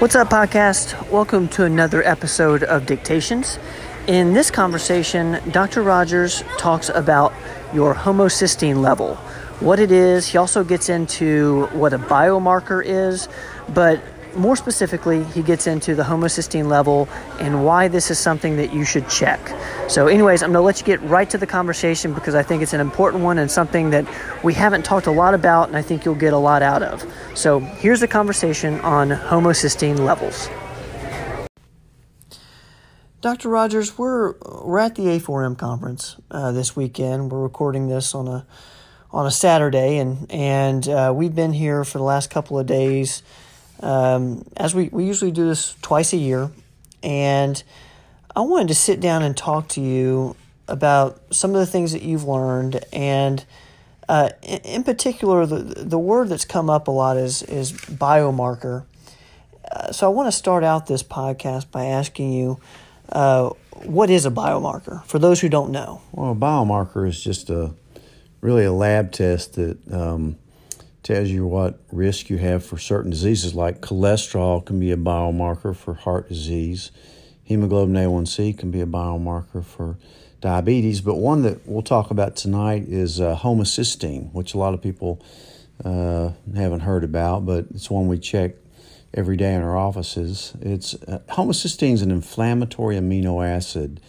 What's 0.00 0.14
up, 0.14 0.30
podcast? 0.30 1.10
Welcome 1.10 1.48
to 1.48 1.64
another 1.64 2.02
episode 2.02 2.62
of 2.62 2.86
Dictations. 2.86 3.58
In 4.06 4.32
this 4.32 4.50
conversation, 4.50 5.38
Dr. 5.50 5.82
Rogers 5.82 6.42
talks 6.56 6.88
about 6.88 7.34
your 7.74 7.94
homocysteine 7.94 8.80
level, 8.80 9.16
what 9.60 9.78
it 9.78 9.92
is. 9.92 10.26
He 10.26 10.38
also 10.38 10.64
gets 10.64 10.88
into 10.88 11.66
what 11.72 11.92
a 11.92 11.98
biomarker 11.98 12.82
is, 12.82 13.28
but 13.68 14.02
more 14.34 14.56
specifically, 14.56 15.24
he 15.24 15.42
gets 15.42 15.66
into 15.66 15.94
the 15.94 16.02
homocysteine 16.02 16.68
level 16.68 17.08
and 17.38 17.64
why 17.64 17.88
this 17.88 18.10
is 18.10 18.18
something 18.18 18.56
that 18.56 18.72
you 18.72 18.84
should 18.84 19.08
check. 19.08 19.40
So, 19.88 20.06
anyways, 20.06 20.42
I'm 20.42 20.52
going 20.52 20.62
to 20.62 20.66
let 20.66 20.80
you 20.80 20.86
get 20.86 21.02
right 21.02 21.28
to 21.30 21.38
the 21.38 21.46
conversation 21.46 22.14
because 22.14 22.34
I 22.34 22.42
think 22.42 22.62
it's 22.62 22.72
an 22.72 22.80
important 22.80 23.22
one 23.22 23.38
and 23.38 23.50
something 23.50 23.90
that 23.90 24.06
we 24.44 24.54
haven't 24.54 24.84
talked 24.84 25.06
a 25.06 25.10
lot 25.10 25.34
about, 25.34 25.68
and 25.68 25.76
I 25.76 25.82
think 25.82 26.04
you'll 26.04 26.14
get 26.14 26.32
a 26.32 26.38
lot 26.38 26.62
out 26.62 26.82
of. 26.82 27.04
So, 27.34 27.60
here's 27.60 28.00
the 28.00 28.08
conversation 28.08 28.80
on 28.80 29.10
homocysteine 29.10 29.98
levels. 29.98 30.48
Dr. 33.20 33.50
Rogers, 33.50 33.98
we're 33.98 34.34
we're 34.64 34.78
at 34.78 34.94
the 34.94 35.02
A4M 35.02 35.58
conference 35.58 36.16
uh, 36.30 36.52
this 36.52 36.74
weekend. 36.74 37.30
We're 37.30 37.42
recording 37.42 37.88
this 37.88 38.14
on 38.14 38.26
a 38.28 38.46
on 39.10 39.26
a 39.26 39.30
Saturday, 39.30 39.98
and 39.98 40.30
and 40.30 40.88
uh, 40.88 41.12
we've 41.14 41.34
been 41.34 41.52
here 41.52 41.84
for 41.84 41.98
the 41.98 42.04
last 42.04 42.30
couple 42.30 42.58
of 42.58 42.66
days 42.66 43.22
um, 43.80 44.44
as 44.56 44.74
we, 44.74 44.88
we 44.92 45.04
usually 45.04 45.30
do 45.30 45.46
this 45.46 45.74
twice 45.82 46.12
a 46.12 46.16
year, 46.16 46.50
and 47.02 47.62
I 48.34 48.40
wanted 48.40 48.68
to 48.68 48.74
sit 48.74 49.00
down 49.00 49.22
and 49.22 49.36
talk 49.36 49.68
to 49.68 49.80
you 49.80 50.36
about 50.68 51.20
some 51.30 51.50
of 51.50 51.56
the 51.56 51.66
things 51.66 51.92
that 51.92 52.02
you've 52.02 52.24
learned, 52.24 52.84
and 52.92 53.44
uh, 54.08 54.30
in, 54.42 54.82
particular, 54.82 55.46
the 55.46 55.84
the 55.84 55.98
word 55.98 56.28
that's 56.28 56.44
come 56.44 56.68
up 56.68 56.88
a 56.88 56.90
lot 56.90 57.16
is 57.16 57.42
is 57.42 57.72
biomarker. 57.72 58.84
Uh, 59.70 59.92
so 59.92 60.06
I 60.06 60.10
want 60.10 60.26
to 60.26 60.32
start 60.32 60.64
out 60.64 60.86
this 60.86 61.02
podcast 61.02 61.70
by 61.70 61.84
asking 61.86 62.32
you, 62.32 62.58
uh, 63.10 63.50
what 63.84 64.10
is 64.10 64.26
a 64.26 64.30
biomarker 64.30 65.04
for 65.04 65.20
those 65.20 65.40
who 65.40 65.48
don't 65.48 65.70
know? 65.70 66.02
Well, 66.10 66.32
a 66.32 66.34
biomarker 66.34 67.06
is 67.06 67.22
just 67.22 67.50
a 67.50 67.72
really 68.40 68.64
a 68.64 68.72
lab 68.72 69.12
test 69.12 69.54
that 69.54 69.78
um, 69.92 70.38
tells 71.02 71.28
you 71.28 71.46
what 71.46 71.80
risk 71.90 72.28
you 72.30 72.38
have 72.38 72.64
for 72.64 72.78
certain 72.78 73.10
diseases, 73.10 73.54
like 73.54 73.80
cholesterol 73.80 74.64
can 74.64 74.78
be 74.78 74.90
a 74.90 74.96
biomarker 74.96 75.74
for 75.74 75.94
heart 75.94 76.28
disease. 76.28 76.90
Hemoglobin 77.44 77.94
A1C 77.94 78.56
can 78.58 78.70
be 78.70 78.80
a 78.80 78.86
biomarker 78.86 79.64
for 79.64 79.96
diabetes, 80.40 81.00
but 81.00 81.16
one 81.16 81.42
that 81.42 81.66
we'll 81.66 81.82
talk 81.82 82.10
about 82.10 82.36
tonight 82.36 82.84
is 82.88 83.20
uh, 83.20 83.36
homocysteine, 83.36 84.32
which 84.32 84.54
a 84.54 84.58
lot 84.58 84.74
of 84.74 84.82
people 84.82 85.22
uh, 85.84 86.30
haven't 86.54 86.80
heard 86.80 87.04
about, 87.04 87.46
but 87.46 87.66
it's 87.74 87.90
one 87.90 88.06
we 88.06 88.18
check 88.18 88.52
every 89.12 89.36
day 89.36 89.54
in 89.54 89.62
our 89.62 89.76
offices. 89.76 90.54
It's 90.60 90.94
uh, 90.94 91.20
homocysteine 91.30 91.94
is 91.94 92.02
an 92.02 92.10
inflammatory 92.10 92.96
amino 92.96 93.46
acid, 93.46 94.00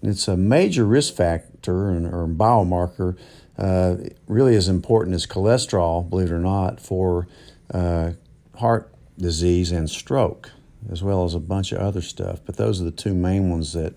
and 0.00 0.10
it's 0.10 0.28
a 0.28 0.36
major 0.36 0.84
risk 0.84 1.14
factor 1.14 1.90
and, 1.90 2.06
or 2.06 2.26
biomarker 2.28 3.16
uh, 3.58 3.96
really 4.26 4.56
as 4.56 4.68
important 4.68 5.14
as 5.14 5.26
cholesterol, 5.26 6.08
believe 6.08 6.30
it 6.30 6.34
or 6.34 6.38
not, 6.38 6.80
for 6.80 7.28
uh, 7.72 8.12
heart 8.56 8.92
disease 9.18 9.70
and 9.70 9.88
stroke, 9.88 10.50
as 10.90 11.02
well 11.02 11.24
as 11.24 11.34
a 11.34 11.40
bunch 11.40 11.72
of 11.72 11.78
other 11.78 12.02
stuff. 12.02 12.40
But 12.44 12.56
those 12.56 12.80
are 12.80 12.84
the 12.84 12.90
two 12.90 13.14
main 13.14 13.50
ones 13.50 13.72
that 13.72 13.94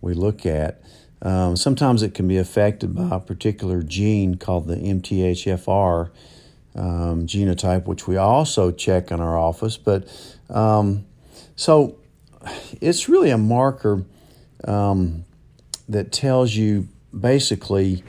we 0.00 0.14
look 0.14 0.46
at. 0.46 0.82
Um, 1.20 1.56
sometimes 1.56 2.02
it 2.02 2.14
can 2.14 2.26
be 2.26 2.36
affected 2.36 2.94
by 2.94 3.16
a 3.16 3.20
particular 3.20 3.82
gene 3.82 4.36
called 4.36 4.66
the 4.66 4.76
MTHFR 4.76 6.10
um, 6.74 7.26
genotype, 7.26 7.86
which 7.86 8.08
we 8.08 8.16
also 8.16 8.72
check 8.72 9.10
in 9.10 9.20
our 9.20 9.38
office. 9.38 9.76
But 9.76 10.08
um, 10.50 11.06
so 11.54 11.96
it's 12.80 13.08
really 13.08 13.30
a 13.30 13.38
marker 13.38 14.04
um, 14.64 15.24
that 15.88 16.12
tells 16.12 16.54
you 16.54 16.88
basically 17.18 18.02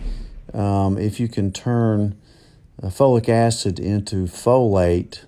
um, 0.53 0.97
if 0.97 1.19
you 1.19 1.27
can 1.27 1.51
turn 1.51 2.19
folic 2.81 3.29
acid 3.29 3.79
into 3.79 4.25
folate 4.25 5.23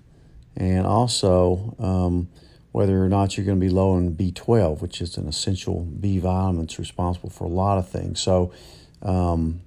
and 0.56 0.86
also 0.86 1.76
um, 1.80 2.28
whether 2.72 3.04
or 3.04 3.10
not 3.10 3.38
you're 3.38 3.46
going 3.46 3.60
to 3.60 3.66
be 3.66 3.72
low 3.72 3.98
in 3.98 4.16
B12, 4.16 4.82
which 4.82 5.02
is 5.02 5.18
an 5.18 5.28
essential 5.28 5.82
B 5.84 6.20
vitamin 6.20 6.62
that's 6.62 6.80
responsible 6.80 7.30
for 7.30 7.46
a 7.46 7.50
lot 7.50 7.78
of 7.78 7.88
things. 7.88 8.20
So, 8.20 8.52
um, 9.02 9.62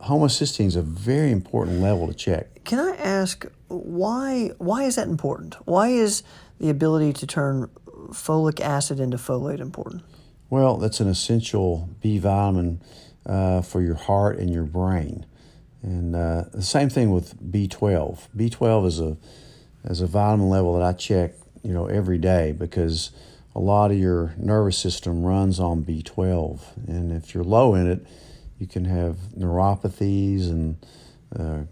homocysteine 0.00 0.66
is 0.66 0.76
a 0.76 0.82
very 0.82 1.30
important 1.30 1.80
level 1.80 2.06
to 2.08 2.14
check. 2.14 2.64
Can 2.64 2.78
I 2.78 2.96
ask 2.96 3.46
why? 3.68 4.52
Why 4.58 4.84
is 4.84 4.96
that 4.96 5.08
important? 5.08 5.56
Why 5.66 5.88
is 5.88 6.22
the 6.58 6.70
ability 6.70 7.12
to 7.14 7.26
turn 7.26 7.68
folic 8.10 8.60
acid 8.60 9.00
into 9.00 9.16
folate 9.16 9.60
important? 9.60 10.02
Well, 10.50 10.76
that's 10.76 11.00
an 11.00 11.08
essential 11.08 11.88
B 12.00 12.18
vitamin 12.18 12.82
uh, 13.26 13.62
for 13.62 13.80
your 13.80 13.94
heart 13.94 14.38
and 14.38 14.50
your 14.50 14.64
brain. 14.64 15.26
And 15.82 16.14
uh, 16.14 16.44
the 16.52 16.62
same 16.62 16.88
thing 16.88 17.10
with 17.10 17.40
B12. 17.42 18.28
B12 18.36 18.86
is 18.86 19.00
a 19.00 19.16
is 19.84 20.00
a 20.00 20.06
vitamin 20.06 20.48
level 20.48 20.78
that 20.78 20.84
I 20.84 20.92
check, 20.92 21.32
you 21.64 21.72
know, 21.72 21.86
every 21.86 22.18
day 22.18 22.52
because 22.52 23.10
a 23.54 23.58
lot 23.58 23.90
of 23.90 23.98
your 23.98 24.32
nervous 24.36 24.78
system 24.78 25.24
runs 25.24 25.58
on 25.58 25.84
B12, 25.84 26.60
and 26.88 27.12
if 27.12 27.34
you're 27.34 27.44
low 27.44 27.74
in 27.74 27.90
it, 27.90 28.06
you 28.58 28.66
can 28.66 28.84
have 28.84 29.16
neuropathies 29.36 30.48
and 30.48 30.76
uh, 31.36 31.62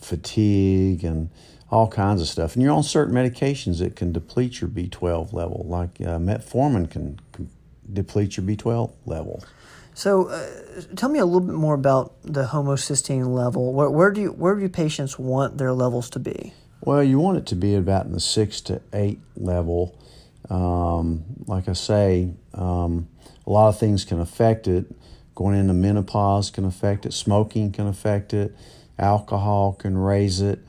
fatigue 0.00 1.04
and 1.04 1.30
all 1.70 1.88
kinds 1.88 2.20
of 2.20 2.26
stuff. 2.26 2.54
And 2.54 2.62
you're 2.62 2.72
on 2.72 2.82
certain 2.82 3.14
medications 3.14 3.78
that 3.78 3.94
can 3.94 4.12
deplete 4.12 4.60
your 4.60 4.68
B12 4.68 5.32
level, 5.32 5.64
like 5.68 6.00
uh, 6.00 6.18
metformin 6.18 6.90
can, 6.90 7.20
can 7.32 7.50
deplete 7.92 8.36
your 8.36 8.44
B12 8.44 8.92
level. 9.06 9.44
So, 9.98 10.28
uh, 10.28 10.46
tell 10.94 11.08
me 11.08 11.18
a 11.18 11.24
little 11.24 11.40
bit 11.40 11.56
more 11.56 11.74
about 11.74 12.14
the 12.22 12.44
homocysteine 12.44 13.34
level. 13.34 13.72
Where, 13.72 13.90
where 13.90 14.12
do 14.12 14.20
you 14.20 14.28
where 14.30 14.54
do 14.54 14.68
patients 14.68 15.18
want 15.18 15.58
their 15.58 15.72
levels 15.72 16.08
to 16.10 16.20
be? 16.20 16.52
Well, 16.80 17.02
you 17.02 17.18
want 17.18 17.38
it 17.38 17.46
to 17.46 17.56
be 17.56 17.74
about 17.74 18.06
in 18.06 18.12
the 18.12 18.20
six 18.20 18.60
to 18.60 18.80
eight 18.92 19.18
level. 19.34 19.98
Um, 20.48 21.24
like 21.48 21.68
I 21.68 21.72
say, 21.72 22.30
um, 22.54 23.08
a 23.44 23.50
lot 23.50 23.70
of 23.70 23.80
things 23.80 24.04
can 24.04 24.20
affect 24.20 24.68
it. 24.68 24.86
Going 25.34 25.58
into 25.58 25.74
menopause 25.74 26.52
can 26.52 26.64
affect 26.64 27.04
it. 27.04 27.12
Smoking 27.12 27.72
can 27.72 27.88
affect 27.88 28.32
it. 28.32 28.54
Alcohol 29.00 29.72
can 29.72 29.98
raise 29.98 30.40
it. 30.40 30.60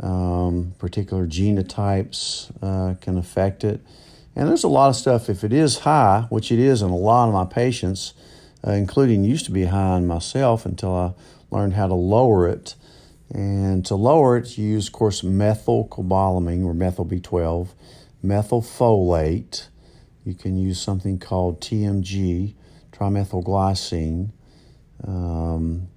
Um, 0.00 0.72
particular 0.78 1.26
genotypes 1.26 2.50
uh, 2.62 2.94
can 3.02 3.18
affect 3.18 3.64
it. 3.64 3.82
And 4.34 4.48
there's 4.48 4.64
a 4.64 4.68
lot 4.68 4.88
of 4.88 4.96
stuff. 4.96 5.28
If 5.28 5.44
it 5.44 5.52
is 5.52 5.80
high, 5.80 6.24
which 6.30 6.50
it 6.50 6.58
is 6.58 6.80
in 6.80 6.88
a 6.88 6.96
lot 6.96 7.28
of 7.28 7.34
my 7.34 7.44
patients, 7.44 8.14
uh, 8.66 8.72
including 8.72 9.24
used 9.24 9.44
to 9.46 9.50
be 9.50 9.64
high 9.64 9.90
on 9.90 10.06
myself 10.06 10.66
until 10.66 10.94
I 10.94 11.12
learned 11.50 11.74
how 11.74 11.86
to 11.86 11.94
lower 11.94 12.48
it. 12.48 12.74
And 13.30 13.84
to 13.86 13.94
lower 13.94 14.38
it, 14.38 14.56
you 14.56 14.66
use, 14.66 14.88
of 14.88 14.92
course, 14.94 15.22
methylcobalamin 15.22 16.64
or 16.64 16.74
methyl 16.74 17.04
B12, 17.04 17.68
methylfolate. 18.24 19.68
You 20.24 20.34
can 20.34 20.56
use 20.56 20.80
something 20.80 21.18
called 21.18 21.60
TMG, 21.60 22.54
trimethylglycine, 22.92 24.30
um, 25.06 25.88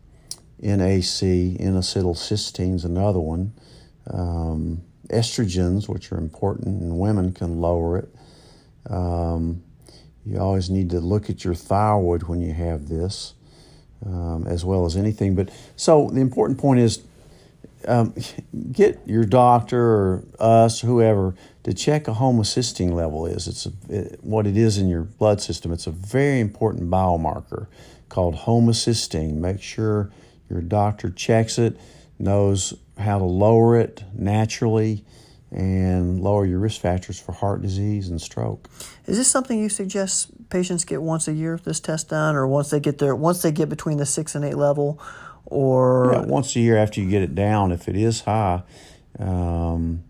NAC, 0.62 1.24
N-acetylcysteine 1.24 2.76
is 2.76 2.86
another 2.86 3.20
one. 3.20 3.54
Um, 4.08 4.84
estrogens, 5.10 5.88
which 5.88 6.12
are 6.12 6.18
important 6.18 6.82
in 6.82 6.98
women, 6.98 7.34
can 7.34 7.60
lower 7.60 7.98
it. 7.98 8.16
Um, 8.90 9.64
you 10.26 10.40
always 10.40 10.70
need 10.70 10.90
to 10.92 11.00
look 11.00 11.30
at 11.30 11.44
your 11.44 11.56
thyroid 11.56 12.24
when 12.24 12.42
you 12.42 12.54
have 12.54 12.88
this, 12.90 13.34
um, 14.06 14.46
as 14.48 14.64
well 14.64 14.86
as 14.86 14.96
anything. 14.96 15.36
But 15.36 15.50
so 15.76 16.10
the 16.12 16.22
important 16.22 16.60
point 16.60 16.80
is 16.80 17.02
um, 17.88 18.14
get 18.72 19.00
your 19.06 19.24
doctor 19.24 19.82
or 19.82 20.24
us, 20.40 20.82
whoever, 20.82 21.36
to 21.64 21.74
check 21.74 22.08
a 22.08 22.12
homocysteine 22.12 22.94
level 22.94 23.26
is. 23.26 23.48
It's 23.48 23.66
a, 23.66 23.72
it, 23.90 24.20
what 24.24 24.48
it 24.48 24.58
is 24.58 24.78
in 24.78 24.88
your 24.88 25.04
blood 25.04 25.42
system. 25.42 25.72
It's 25.72 25.88
a 25.88 25.92
very 25.92 26.40
important 26.40 26.90
biomarker 26.90 27.68
called 28.10 28.36
homocysteine. 28.36 29.36
Make 29.36 29.62
sure 29.62 30.12
your 30.50 30.62
doctor 30.62 31.10
checks 31.10 31.58
it, 31.58 31.78
knows 32.20 32.74
how 32.98 33.18
to 33.18 33.26
lower 33.26 33.80
it 33.80 34.04
naturally 34.14 35.04
and 35.52 36.22
lower 36.22 36.46
your 36.46 36.60
risk 36.60 36.80
factors 36.80 37.20
for 37.20 37.34
heart 37.34 37.62
disease 37.62 38.10
and 38.10 38.22
stroke. 38.22 38.70
Is 39.06 39.18
this 39.18 39.30
something 39.30 39.60
you 39.60 39.70
suggest 39.70 40.50
patients 40.50 40.86
get 40.86 41.02
once 41.02 41.28
a 41.28 41.34
year 41.34 41.60
this 41.64 41.80
test 41.80 42.10
done, 42.10 42.36
or 42.36 42.48
once 42.48 42.70
they 42.70 42.80
get 42.80 43.00
there, 43.00 43.16
once 43.16 43.42
they 43.42 43.52
get 43.52 43.70
between 43.70 43.98
the 43.98 44.06
six 44.06 44.34
and 44.34 44.46
eight 44.46 44.56
level, 44.56 45.02
or 45.46 46.12
yeah, 46.14 46.22
once 46.22 46.56
a 46.56 46.60
year 46.60 46.78
after 46.78 47.02
you 47.02 47.10
get 47.10 47.22
it 47.22 47.36
down 47.36 47.72
if 47.72 47.90
it 47.90 47.98
is 47.98 48.22
high. 48.22 48.64
Um, 49.20 50.04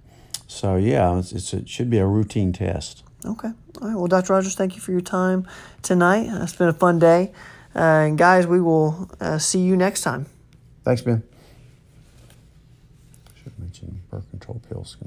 so 0.48 0.76
yeah, 0.76 1.18
it's, 1.18 1.32
it's, 1.32 1.54
it 1.54 1.68
should 1.68 1.90
be 1.90 1.98
a 1.98 2.06
routine 2.06 2.54
test. 2.54 3.04
Okay. 3.26 3.50
All 3.82 3.88
right. 3.88 3.96
Well, 3.96 4.08
Dr. 4.08 4.34
Rogers, 4.34 4.56
thank 4.56 4.76
you 4.76 4.82
for 4.82 4.92
your 4.92 5.02
time 5.02 5.48
tonight. 5.82 6.28
It's 6.44 6.56
been 6.56 6.68
a 6.68 6.74
fun 6.74 7.00
day, 7.00 7.32
uh, 7.76 7.80
and 7.80 8.18
guys, 8.18 8.46
we 8.46 8.62
will 8.62 9.10
uh, 9.20 9.40
see 9.40 9.60
you 9.60 9.76
next 9.76 10.02
time. 10.02 10.28
Thanks, 10.84 11.02
Ben. 11.02 11.24
Should 13.42 13.58
mention 13.60 14.02
birth 14.10 14.30
control 14.30 14.62
pills. 14.70 14.98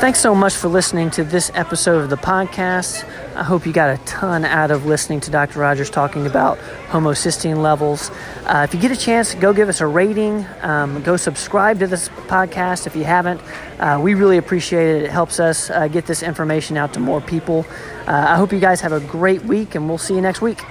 Thanks 0.00 0.20
so 0.20 0.32
much 0.32 0.54
for 0.54 0.68
listening 0.68 1.10
to 1.10 1.24
this 1.24 1.50
episode 1.54 2.04
of 2.04 2.08
the 2.08 2.16
podcast. 2.16 3.02
I 3.34 3.42
hope 3.42 3.66
you 3.66 3.72
got 3.72 3.90
a 3.90 3.98
ton 4.04 4.44
out 4.44 4.70
of 4.70 4.86
listening 4.86 5.18
to 5.22 5.30
Dr. 5.32 5.58
Rogers 5.58 5.90
talking 5.90 6.24
about 6.24 6.56
homocysteine 6.86 7.60
levels. 7.62 8.12
Uh, 8.44 8.64
if 8.66 8.72
you 8.72 8.80
get 8.80 8.92
a 8.92 8.96
chance, 8.96 9.34
go 9.34 9.52
give 9.52 9.68
us 9.68 9.80
a 9.80 9.86
rating. 9.88 10.46
Um, 10.62 11.02
go 11.02 11.16
subscribe 11.16 11.80
to 11.80 11.88
this 11.88 12.10
podcast 12.28 12.86
if 12.86 12.94
you 12.94 13.02
haven't. 13.02 13.40
Uh, 13.80 13.98
we 14.00 14.14
really 14.14 14.36
appreciate 14.36 14.88
it. 14.88 15.02
It 15.02 15.10
helps 15.10 15.40
us 15.40 15.68
uh, 15.68 15.88
get 15.88 16.06
this 16.06 16.22
information 16.22 16.76
out 16.76 16.94
to 16.94 17.00
more 17.00 17.20
people. 17.20 17.66
Uh, 18.06 18.12
I 18.28 18.36
hope 18.36 18.52
you 18.52 18.60
guys 18.60 18.80
have 18.82 18.92
a 18.92 19.00
great 19.00 19.42
week, 19.42 19.74
and 19.74 19.88
we'll 19.88 19.98
see 19.98 20.14
you 20.14 20.20
next 20.20 20.40
week. 20.40 20.62